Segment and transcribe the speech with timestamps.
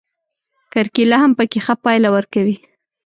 [0.73, 2.55] کرکېله هم پکې ښه پایله ورکوي.